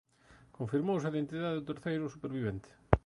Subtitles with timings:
[0.57, 2.69] Confirmouse a identidade do terceiro supervivente.